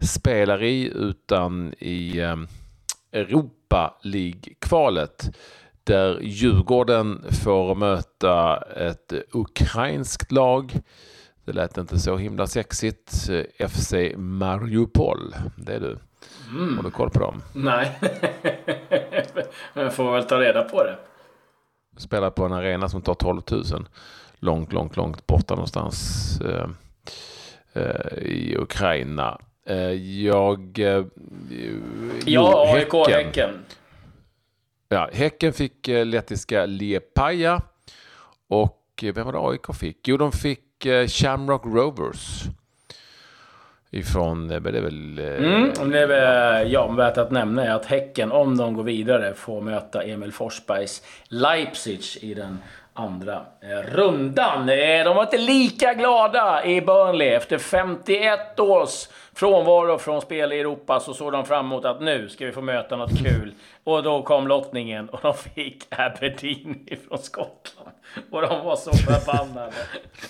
spelar 0.00 0.62
i 0.62 0.92
utan 0.94 1.74
i 1.78 2.18
eh, 2.18 2.36
Europa 3.12 3.98
League-kvalet 4.02 5.30
där 5.84 6.20
Djurgården 6.20 7.24
får 7.44 7.74
möta 7.74 8.56
ett 8.56 9.12
ukrainskt 9.32 10.32
lag. 10.32 10.80
Det 11.44 11.52
lät 11.52 11.76
inte 11.76 11.98
så 11.98 12.16
himla 12.16 12.46
sexigt. 12.46 13.30
FC 13.68 13.94
Mariupol. 14.16 15.34
Det 15.56 15.74
är 15.74 15.80
du. 15.80 15.98
Mm. 16.50 16.76
Har 16.76 16.82
du 16.82 16.90
koll 16.90 17.10
på 17.10 17.18
dem? 17.18 17.42
Nej. 17.52 17.98
Men 19.74 19.84
jag 19.84 19.94
får 19.94 20.12
väl 20.12 20.24
ta 20.24 20.40
reda 20.40 20.62
på 20.62 20.84
det. 20.84 20.98
Spelar 21.96 22.30
på 22.30 22.44
en 22.44 22.52
arena 22.52 22.88
som 22.88 23.02
tar 23.02 23.14
12 23.14 23.42
000. 23.50 23.64
Långt, 24.38 24.72
långt, 24.72 24.96
långt 24.96 25.26
borta 25.26 25.54
någonstans 25.54 26.40
eh, 26.40 26.68
eh, 27.72 28.18
i 28.18 28.56
Ukraina. 28.58 29.38
Eh, 29.68 29.92
jag... 30.22 30.78
Eh, 30.78 31.04
ja, 32.24 32.74
AIK 32.74 32.92
Häcken. 32.92 33.26
Häcken. 33.26 33.50
Ja, 34.88 35.08
Häcken 35.12 35.52
fick 35.52 35.88
eh, 35.88 36.06
lettiska 36.06 36.66
Liepaja. 36.66 37.62
Och 38.48 39.04
vem 39.14 39.26
var 39.26 39.32
det 39.32 39.38
AIK 39.38 39.76
fick? 39.80 40.08
Jo, 40.08 40.16
de 40.16 40.32
fick 40.32 40.86
Shamrock 41.08 41.64
Rovers. 41.64 42.42
Ifrån, 43.90 44.48
det 44.48 44.54
är 44.54 44.60
väl... 44.60 45.18
Mm, 45.18 45.90
det 45.90 46.00
är 46.00 46.06
väl, 46.06 46.72
ja, 46.72 46.88
värt 46.88 47.18
att 47.18 47.30
nämna 47.30 47.64
är 47.64 47.70
att 47.70 47.86
Häcken, 47.86 48.32
om 48.32 48.56
de 48.56 48.74
går 48.74 48.82
vidare, 48.82 49.34
får 49.34 49.60
möta 49.60 50.02
Emil 50.02 50.32
Forsbergs 50.32 51.02
Leipzig 51.28 52.00
i 52.20 52.34
den 52.34 52.58
andra 52.94 53.42
rundan. 53.84 54.66
De 54.66 55.16
var 55.16 55.22
inte 55.22 55.38
lika 55.38 55.94
glada 55.94 56.64
i 56.64 56.80
Burnley 56.80 57.28
efter 57.28 57.58
51 57.58 58.60
års 58.60 59.08
frånvaro 59.38 59.98
från 59.98 60.20
spel 60.20 60.52
i 60.52 60.60
Europa 60.60 61.00
så 61.00 61.14
såg 61.14 61.32
de 61.32 61.44
fram 61.44 61.66
emot 61.66 61.84
att 61.84 62.00
nu 62.00 62.28
ska 62.28 62.46
vi 62.46 62.52
få 62.52 62.60
möta 62.60 62.96
något 62.96 63.18
kul. 63.18 63.54
Och 63.84 64.02
då 64.02 64.22
kom 64.22 64.48
lottningen 64.48 65.08
och 65.08 65.20
de 65.22 65.34
fick 65.34 65.84
Aberdeen 65.90 66.78
ifrån 66.86 67.18
Skottland. 67.18 67.96
Och 68.30 68.42
de 68.42 68.64
var 68.64 68.76
så 68.76 68.92
förbannade. 68.92 69.72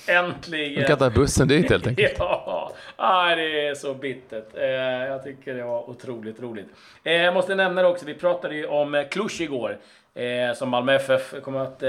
Äntligen! 0.09 0.83
De 0.83 0.89
kan 0.89 0.99
ta 0.99 1.11
bussen 1.11 1.49
dit 1.49 1.71
helt 1.71 1.87
enkelt. 1.87 2.15
ja, 2.19 2.73
ah, 2.97 3.35
det 3.35 3.69
är 3.69 3.75
så 3.75 3.95
bittert. 3.95 4.57
Eh, 4.57 4.65
jag 5.07 5.25
tycker 5.25 5.55
det 5.55 5.65
var 5.65 5.91
otroligt 5.91 6.41
roligt. 6.41 6.69
Eh, 7.05 7.13
jag 7.13 7.35
måste 7.35 7.55
nämna 7.55 7.83
det 7.83 7.89
också, 7.89 8.07
vi 8.07 8.15
pratade 8.15 8.55
ju 8.55 8.67
om 8.67 9.05
igår. 9.41 9.79
Eh, 10.15 10.55
som 10.55 10.69
Malmö 10.69 10.95
FF 10.95 11.35
kommer 11.43 11.61
att 11.61 11.83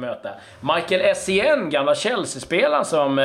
möta. 0.00 0.30
Michael 0.74 1.00
Essien, 1.00 1.70
gamla 1.70 1.94
Chelsea-spelaren 1.94 2.84
som 2.84 3.18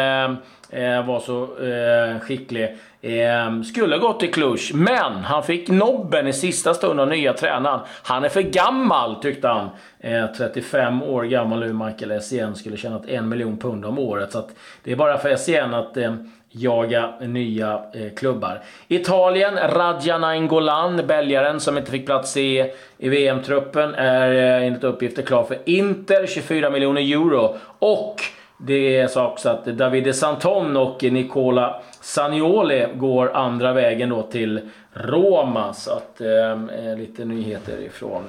eh, 0.70 1.06
var 1.06 1.20
så 1.20 1.44
eh, 1.44 2.20
skicklig, 2.20 2.78
ehm, 3.02 3.64
skulle 3.64 3.98
gått 3.98 4.20
till 4.20 4.34
Cluj, 4.34 4.60
men 4.74 5.14
han 5.14 5.44
fick 5.44 5.70
nobben 5.70 6.28
i 6.28 6.34
sista 6.34 6.74
stund 6.74 7.00
av 7.00 7.08
nya 7.08 7.34
tränaren. 7.34 7.80
Han 8.04 8.24
är 8.24 8.30
för 8.30 8.42
gammal, 8.42 9.16
tyckte 9.16 9.48
han. 9.48 9.70
Eh, 10.00 10.26
35 10.38 11.04
år 11.04 11.24
gammal 11.24 11.60
nu, 11.60 11.74
Michael 11.74 12.12
Essien, 12.12 12.56
skulle 12.56 12.78
tjänat 12.78 13.06
en 13.06 13.30
miljon 13.30 13.58
pund 13.58 13.86
om 13.86 14.00
året. 14.00 14.32
Så 14.32 14.50
det 14.84 14.92
är 14.92 14.96
bara 14.96 15.18
för 15.18 15.30
Essien 15.30 15.74
att 15.74 15.98
eh, 15.98 16.16
jaga 16.52 17.14
nya 17.22 17.82
eh, 17.94 18.14
klubbar. 18.16 18.62
Italien, 18.88 19.58
Radja 19.58 20.18
Nainggolan, 20.18 21.08
belgaren 21.08 21.60
som 21.60 21.78
inte 21.78 21.92
fick 21.92 22.06
plats 22.06 22.38
i, 22.38 22.72
i 22.98 23.10
VM-truppen, 23.10 23.96
är 23.96 24.32
eh, 24.32 24.68
enligt 24.68 24.84
uppgifter 24.84 25.22
klar 25.22 25.44
för 25.44 25.58
Inter, 25.66 26.28
24 26.28 26.70
miljoner 26.70 27.02
euro. 27.02 27.58
Och 27.80 28.16
det 28.62 28.98
är 28.98 29.08
så 29.08 29.26
också 29.26 29.50
att 29.50 29.66
Davide 29.66 30.14
Santon 30.14 30.78
och 30.78 31.04
Nicola 31.04 31.82
Sanioli 32.02 32.88
går 32.96 33.36
andra 33.36 33.74
vägen 33.74 34.10
då 34.10 34.22
till 34.22 34.70
Roma. 34.94 35.74
Så 35.74 35.92
att 35.92 36.22
ehm, 36.22 36.70
eh, 36.70 36.98
lite 36.98 37.26
nyheter 37.26 37.82
ifrån 37.82 38.24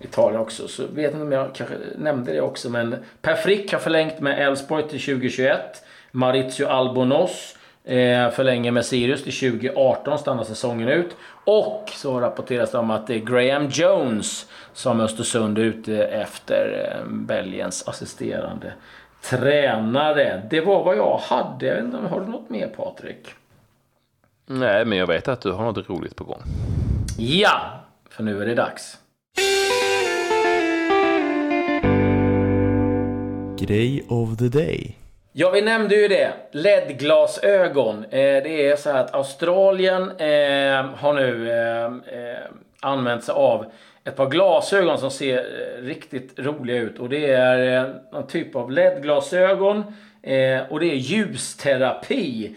Italien 0.00 0.40
också. 0.40 0.68
Så 0.68 0.82
vet 0.94 1.12
inte 1.12 1.22
om 1.22 1.32
jag 1.32 1.54
kanske 1.54 1.74
nämnde 1.98 2.32
det 2.32 2.40
också. 2.40 2.70
Men 2.70 2.96
Per 3.22 3.34
Frick 3.34 3.72
har 3.72 3.78
förlängt 3.78 4.20
med 4.20 4.46
Elfsborg 4.46 4.88
till 4.88 5.00
2021. 5.00 5.60
Maurizio 6.10 6.66
Albonos 6.66 7.56
eh, 7.84 8.30
förlänger 8.30 8.70
med 8.70 8.86
Sirius 8.86 9.24
till 9.24 9.50
2018, 9.52 10.18
stannar 10.18 10.44
säsongen 10.44 10.88
ut. 10.88 11.16
Och 11.44 11.90
så 11.94 12.20
rapporteras 12.20 12.70
det 12.70 12.78
om 12.78 12.90
att 12.90 13.06
det 13.06 13.14
är 13.14 13.18
Graham 13.18 13.68
Jones 13.68 14.46
som 14.72 15.00
Östersund 15.00 15.58
är 15.58 15.62
ute 15.62 16.04
efter 16.04 16.90
eh, 16.90 17.08
Belgiens 17.10 17.88
assisterande 17.88 18.72
tränare. 19.22 20.42
Det 20.50 20.60
var 20.60 20.84
vad 20.84 20.96
jag 20.96 21.16
hade. 21.18 21.66
Jag 21.66 21.74
vet 21.74 21.84
inte, 21.84 21.96
har 21.96 22.20
du 22.20 22.26
något 22.26 22.50
mer 22.50 22.68
Patrik? 22.68 23.28
Nej, 24.46 24.84
men 24.84 24.98
jag 24.98 25.06
vet 25.06 25.28
att 25.28 25.40
du 25.40 25.52
har 25.52 25.64
något 25.64 25.88
roligt 25.88 26.16
på 26.16 26.24
gång. 26.24 26.42
Ja, 27.18 27.60
för 28.10 28.22
nu 28.22 28.42
är 28.42 28.46
det 28.46 28.54
dags. 28.54 28.98
Grej 33.58 34.06
of 34.08 34.36
the 34.36 34.48
day. 34.48 34.96
Ja, 35.32 35.50
vi 35.50 35.62
nämnde 35.62 35.94
ju 35.94 36.08
det. 36.08 36.32
LED-glasögon. 36.52 38.04
Eh, 38.04 38.10
det 38.42 38.70
är 38.70 38.76
så 38.76 38.90
här 38.90 39.00
att 39.00 39.14
Australien 39.14 40.02
eh, 40.02 40.86
har 40.96 41.14
nu 41.14 41.50
eh, 41.50 41.84
eh 41.84 42.38
använt 42.80 43.24
sig 43.24 43.32
av 43.32 43.66
ett 44.06 44.16
par 44.16 44.26
glasögon 44.26 44.98
som 44.98 45.10
ser 45.10 45.36
eh, 45.36 45.82
riktigt 45.82 46.38
roliga 46.38 46.76
ut. 46.76 46.98
Och 46.98 47.08
det 47.08 47.32
är 47.32 47.84
eh, 47.84 47.90
någon 48.12 48.26
typ 48.26 48.56
av 48.56 48.70
LED-glasögon. 48.70 49.84
Eh, 50.22 50.60
och 50.70 50.80
det 50.80 50.86
är 50.86 50.96
ljusterapi 50.96 52.56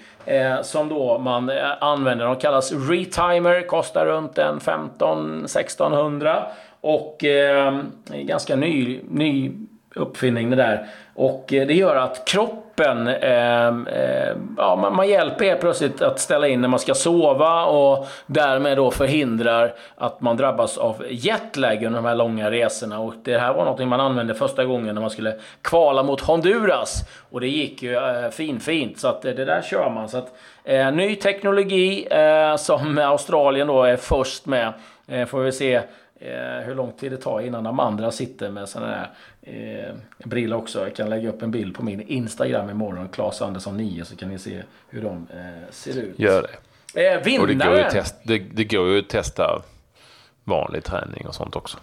som 0.64 0.90
då 0.90 1.18
man 1.18 1.52
använder. 1.80 2.26
De 2.26 2.36
kallas 2.36 2.72
Retimer, 2.72 3.68
kostar 3.68 4.06
runt 4.06 4.38
en 4.38 4.60
15-1600. 4.60 6.44
Och 6.82 7.24
eh, 7.24 7.80
ganska 8.10 8.56
ny, 8.56 9.00
ny 9.10 9.52
uppfinning 9.96 10.50
det 10.50 10.56
där. 10.56 10.88
Och 11.16 11.54
eh, 11.54 11.68
det 11.68 11.74
gör 11.74 11.96
att 11.96 12.28
kroppen, 12.28 13.08
eh, 13.08 13.68
eh, 13.68 14.36
ja, 14.58 14.76
man, 14.76 14.96
man 14.96 15.10
hjälper 15.10 15.46
helt 15.46 15.62
plötsligt 15.62 16.02
att 16.02 16.20
ställa 16.20 16.48
in 16.48 16.62
när 16.62 16.68
man 16.68 16.80
ska 16.80 16.94
sova 16.94 17.66
och 17.66 18.08
därmed 18.26 18.78
då 18.78 18.92
förhindrar 18.92 19.74
att 19.96 20.22
man 20.22 20.38
drabbas 20.38 20.78
av 20.78 21.06
jetlag 21.10 21.84
under 21.84 22.02
de 22.02 22.06
här 22.06 22.16
långa 22.16 22.52
resorna. 22.52 23.00
Och 23.00 23.14
det 23.24 23.38
här 23.38 23.54
var 23.54 23.66
något 23.66 23.88
man 23.88 24.00
använde 24.00 24.34
första 24.34 24.66
gången 24.66 24.96
när 24.96 25.02
man 25.02 25.10
skulle 25.10 25.36
kvala 25.62 26.04
mot 26.04 26.22
Honduras. 26.22 27.02
Och 27.30 27.42
det 27.42 27.48
gick 27.48 27.84
ju 27.84 27.96
eh, 27.96 28.30
fin, 28.30 28.60
fint, 28.60 29.00
så 29.00 29.08
att 29.08 29.26
eh, 29.26 29.34
det 29.34 29.46
där 29.46 29.62
kör 29.62 29.90
man. 29.90 30.10
Så 30.10 30.18
att, 30.18 30.34
eh, 30.64 30.92
ny 30.92 31.16
teknologi 31.16 32.08
eh, 32.12 32.56
som 32.56 32.98
Australien 32.98 33.68
då 33.68 33.84
är 33.84 33.98
först 33.98 34.46
med. 34.46 34.74
Eh, 35.08 35.26
får 35.26 35.40
vi 35.40 35.52
se 35.52 35.82
Eh, 36.22 36.66
hur 36.66 36.76
lång 36.76 36.92
tid 36.92 37.12
det 37.12 37.18
tar 37.18 37.42
innan 37.42 37.64
de 37.64 37.80
andra 37.80 38.12
sitter 38.12 38.52
med 38.52 38.70
sådana 38.70 38.96
här 38.96 39.10
eh, 39.42 39.96
brillor 40.24 40.58
också. 40.58 40.80
Jag 40.80 40.96
kan 40.96 41.10
lägga 41.10 41.30
upp 41.30 41.42
en 41.42 41.52
bild 41.52 41.76
på 41.76 41.84
min 41.84 42.02
Instagram 42.02 42.70
imorgon, 42.70 43.10
Claes 43.10 43.42
Andersson 43.42 43.78
9, 43.78 44.06
så 44.06 44.16
kan 44.16 44.30
ni 44.30 44.40
se 44.40 44.64
hur 44.90 45.02
de 45.02 45.28
eh, 45.34 45.72
ser 45.72 45.98
ut. 45.98 46.20
Gör 46.20 46.42
det. 46.94 47.14
Eh, 47.14 47.24
vinnare! 47.24 47.42
Och 47.42 47.48
det 47.48 47.54
går, 47.54 47.78
ju 47.78 47.84
test, 47.84 48.16
det, 48.24 48.40
det 48.40 48.64
går 48.64 48.88
ju 48.88 49.00
att 49.00 49.10
testa 49.10 49.62
vanlig 50.44 50.84
träning 50.84 51.28
och 51.28 51.36
sånt 51.36 51.56
också. 51.56 51.78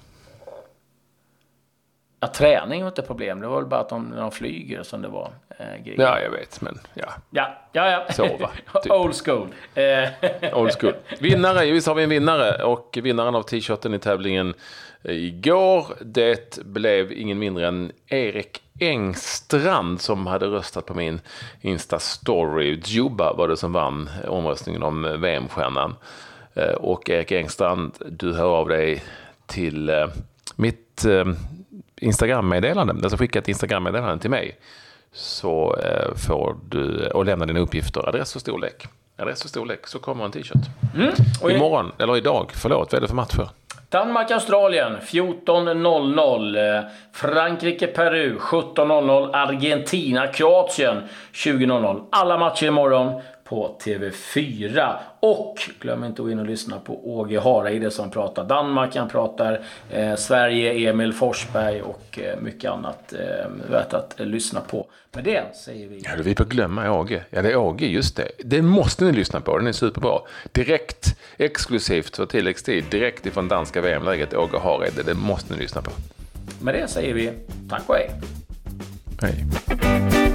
Ja, 2.20 2.26
träning 2.26 2.82
var 2.82 2.88
inte 2.88 3.02
problem. 3.02 3.40
Det 3.40 3.46
var 3.46 3.56
väl 3.56 3.70
bara 3.70 3.80
att 3.80 3.88
de, 3.88 4.04
när 4.04 4.20
de 4.20 4.30
flyger 4.30 4.82
som 4.82 5.02
det 5.02 5.08
var 5.08 5.30
eh, 5.58 5.82
grejer. 5.84 6.00
Ja, 6.00 6.20
jag 6.20 6.30
vet, 6.30 6.60
men 6.60 6.78
ja. 6.94 7.12
Ja, 7.30 7.48
ja, 7.72 7.90
ja. 7.90 8.12
Sova. 8.12 8.50
Typ. 8.82 8.92
Old 8.92 9.14
school. 9.24 9.48
Eh. 9.74 10.58
Old 10.58 10.72
school. 10.80 10.94
Vinnare, 11.20 11.70
visst 11.70 11.86
har 11.86 11.94
vi 11.94 12.02
en 12.02 12.10
vinnare. 12.10 12.64
Och 12.64 12.98
vinnaren 13.02 13.34
av 13.34 13.42
t-shirten 13.42 13.94
i 13.94 13.98
tävlingen 13.98 14.54
igår, 15.04 15.86
det 16.00 16.58
blev 16.64 17.12
ingen 17.12 17.38
mindre 17.38 17.68
än 17.68 17.92
Erik 18.06 18.62
Engstrand 18.80 20.00
som 20.00 20.26
hade 20.26 20.46
röstat 20.46 20.86
på 20.86 20.94
min 20.94 21.20
Insta-story. 21.60 22.82
Juba 22.84 23.32
var 23.32 23.48
det 23.48 23.56
som 23.56 23.72
vann 23.72 24.10
omröstningen 24.28 24.82
om 24.82 25.20
VM-stjärnan. 25.20 25.94
Eh, 26.54 26.74
och 26.74 27.10
Erik 27.10 27.32
Engstrand, 27.32 27.94
du 28.06 28.34
hör 28.34 28.48
av 28.48 28.68
dig 28.68 29.02
till 29.46 29.88
eh, 29.88 30.06
mitt 30.56 31.04
eh, 32.00 32.06
Instagram-meddelande, 32.06 32.92
alltså 32.92 33.16
skicka 33.16 33.38
ett 33.38 33.48
Instagram-meddelande 33.48 34.18
till 34.18 34.30
mig 34.30 34.58
så 35.12 35.76
eh, 35.76 36.14
får 36.14 36.56
du, 36.68 37.06
och 37.06 37.24
lämna 37.24 37.46
dina 37.46 37.60
uppgifter, 37.60 38.08
adress 38.08 38.36
och 38.36 38.40
storlek. 38.40 38.86
Adress 39.18 39.44
och 39.44 39.50
storlek, 39.50 39.86
så 39.86 39.98
kommer 39.98 40.24
en 40.24 40.30
t-shirt. 40.30 40.62
Mm. 40.94 41.56
Imorgon, 41.56 41.92
eller 41.98 42.16
idag, 42.16 42.50
förlåt, 42.54 42.92
vad 42.92 42.98
är 42.98 43.00
det 43.00 43.08
för 43.08 43.14
matcher? 43.14 43.48
Danmark-Australien 43.88 44.96
14.00. 45.00 46.88
Frankrike-Peru 47.12 48.38
17.00. 48.38 49.30
Argentina-Kroatien 49.32 51.02
20.00. 51.32 52.04
Alla 52.10 52.38
matcher 52.38 52.66
imorgon 52.66 53.22
på 53.48 53.76
TV4. 53.84 54.96
Och 55.20 55.56
glöm 55.80 56.04
inte 56.04 56.22
att 56.22 56.26
gå 56.26 56.30
in 56.30 56.38
och 56.38 56.46
lyssna 56.46 56.78
på 56.78 57.16
Åge 57.16 57.40
Hareide 57.40 57.90
som 57.90 58.10
pratar 58.10 58.44
Danmark, 58.44 58.96
han 58.96 59.08
pratar 59.08 59.60
eh, 59.90 60.16
Sverige, 60.16 60.90
Emil 60.90 61.12
Forsberg 61.12 61.82
och 61.82 62.18
eh, 62.18 62.40
mycket 62.40 62.70
annat 62.70 63.12
eh, 63.12 63.70
värt 63.70 63.92
att 63.92 64.20
eh, 64.20 64.26
lyssna 64.26 64.60
på. 64.60 64.86
Med 65.12 65.24
det 65.24 65.56
säger 65.56 65.88
vi... 65.88 66.02
Ja, 66.04 66.10
vi 66.24 66.34
på 66.34 66.44
glömma 66.44 66.90
Åge. 66.90 67.24
Ja, 67.30 67.42
det 67.42 67.50
är 67.50 67.56
Åge, 67.56 67.86
just 67.86 68.16
det. 68.16 68.28
Det 68.44 68.62
måste 68.62 69.04
ni 69.04 69.12
lyssna 69.12 69.40
på, 69.40 69.58
den 69.58 69.66
är 69.66 69.72
superbra. 69.72 70.20
Direkt, 70.52 71.18
exklusivt 71.36 72.16
för 72.16 72.26
tilläggstid, 72.26 72.84
direkt 72.90 73.26
ifrån 73.26 73.48
danska 73.48 73.80
VM-läget, 73.80 74.34
Åge 74.34 74.58
Hareide. 74.58 75.02
Det 75.02 75.14
måste 75.14 75.54
ni 75.54 75.60
lyssna 75.60 75.82
på. 75.82 75.90
Med 76.60 76.74
det 76.74 76.88
säger 76.88 77.14
vi 77.14 77.32
tack 77.70 77.82
och 77.86 77.94
hej. 77.94 78.10
Hej. 79.20 80.25